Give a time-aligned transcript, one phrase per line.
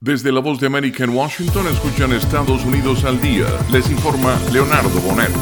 [0.00, 3.46] Desde la voz de América en Washington escuchan Estados Unidos al día.
[3.72, 5.32] Les informa Leonardo Bonet.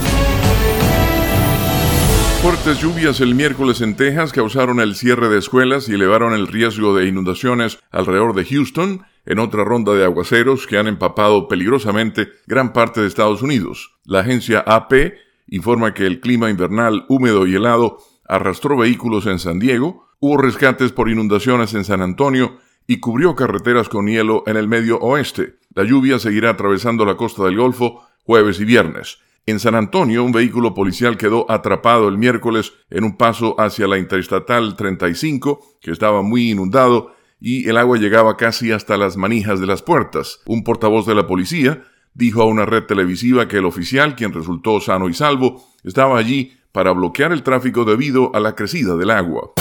[2.41, 6.97] Fuertes lluvias el miércoles en Texas causaron el cierre de escuelas y elevaron el riesgo
[6.97, 12.73] de inundaciones alrededor de Houston en otra ronda de aguaceros que han empapado peligrosamente gran
[12.73, 13.99] parte de Estados Unidos.
[14.07, 15.19] La agencia AP
[15.49, 20.93] informa que el clima invernal húmedo y helado arrastró vehículos en San Diego, hubo rescates
[20.93, 22.57] por inundaciones en San Antonio
[22.87, 25.57] y cubrió carreteras con hielo en el medio oeste.
[25.75, 29.19] La lluvia seguirá atravesando la costa del Golfo jueves y viernes.
[29.47, 33.97] En San Antonio, un vehículo policial quedó atrapado el miércoles en un paso hacia la
[33.97, 39.67] Interestatal 35, que estaba muy inundado, y el agua llegaba casi hasta las manijas de
[39.67, 40.41] las puertas.
[40.47, 41.85] Un portavoz de la policía
[42.15, 46.55] dijo a una red televisiva que el oficial, quien resultó sano y salvo, estaba allí
[46.73, 49.53] para bloquear el tráfico debido a la crecida del agua.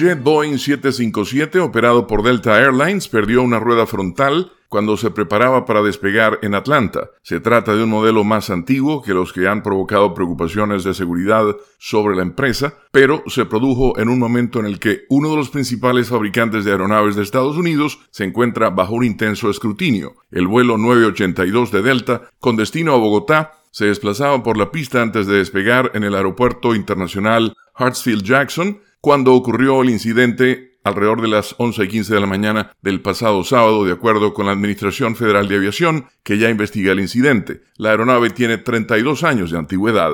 [0.00, 5.82] Jet Boeing 757 operado por Delta Airlines perdió una rueda frontal cuando se preparaba para
[5.82, 7.10] despegar en Atlanta.
[7.22, 11.54] Se trata de un modelo más antiguo que los que han provocado preocupaciones de seguridad
[11.78, 15.50] sobre la empresa, pero se produjo en un momento en el que uno de los
[15.50, 20.14] principales fabricantes de aeronaves de Estados Unidos se encuentra bajo un intenso escrutinio.
[20.30, 25.26] El vuelo 982 de Delta, con destino a Bogotá, se desplazaba por la pista antes
[25.26, 31.54] de despegar en el aeropuerto internacional Hartsfield Jackson, cuando ocurrió el incidente alrededor de las
[31.58, 35.48] 11 y 15 de la mañana del pasado sábado, de acuerdo con la Administración Federal
[35.48, 37.62] de Aviación, que ya investiga el incidente.
[37.76, 40.12] La aeronave tiene 32 años de antigüedad.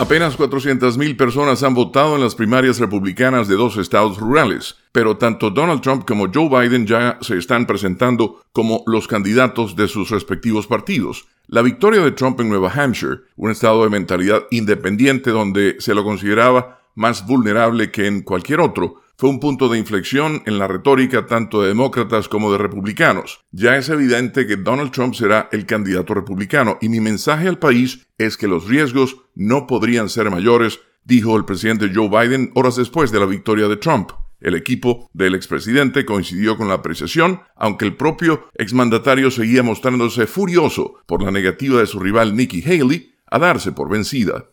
[0.00, 5.50] Apenas 400.000 personas han votado en las primarias republicanas de dos estados rurales, pero tanto
[5.50, 10.66] Donald Trump como Joe Biden ya se están presentando como los candidatos de sus respectivos
[10.66, 11.26] partidos.
[11.52, 16.04] La victoria de Trump en Nueva Hampshire, un estado de mentalidad independiente donde se lo
[16.04, 21.26] consideraba más vulnerable que en cualquier otro, fue un punto de inflexión en la retórica
[21.26, 23.40] tanto de demócratas como de republicanos.
[23.50, 28.06] Ya es evidente que Donald Trump será el candidato republicano y mi mensaje al país
[28.16, 33.10] es que los riesgos no podrían ser mayores, dijo el presidente Joe Biden horas después
[33.10, 34.12] de la victoria de Trump.
[34.40, 40.94] El equipo del expresidente coincidió con la apreciación, aunque el propio exmandatario seguía mostrándose furioso
[41.06, 44.46] por la negativa de su rival Nikki Haley a darse por vencida.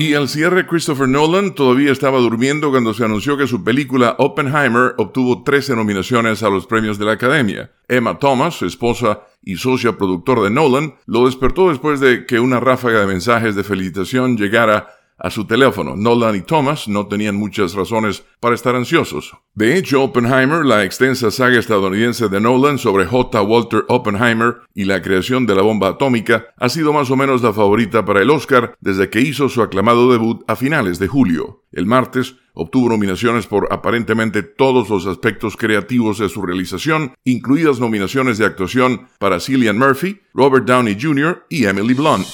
[0.00, 4.94] Y al cierre, Christopher Nolan todavía estaba durmiendo cuando se anunció que su película Oppenheimer
[4.96, 7.70] obtuvo 13 nominaciones a los premios de la Academia.
[7.86, 12.60] Emma Thomas, su esposa y socia productor de Nolan, lo despertó después de que una
[12.60, 14.88] ráfaga de mensajes de felicitación llegara
[15.20, 15.94] a su teléfono.
[15.96, 19.32] Nolan y Thomas no tenían muchas razones para estar ansiosos.
[19.54, 23.42] De hecho, Oppenheimer, la extensa saga estadounidense de Nolan sobre J.
[23.42, 27.52] Walter Oppenheimer y la creación de la bomba atómica, ha sido más o menos la
[27.52, 31.64] favorita para el Oscar desde que hizo su aclamado debut a finales de julio.
[31.70, 38.38] El martes, obtuvo nominaciones por aparentemente todos los aspectos creativos de su realización, incluidas nominaciones
[38.38, 41.44] de actuación para Cillian Murphy, Robert Downey Jr.
[41.48, 42.26] y Emily Blunt.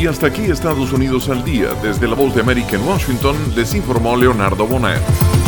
[0.00, 1.74] Y hasta aquí Estados Unidos al día.
[1.82, 5.39] Desde la voz de América en Washington les informó Leonardo Bonet.